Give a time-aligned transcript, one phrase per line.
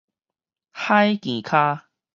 [0.71, 1.79] 海墘跤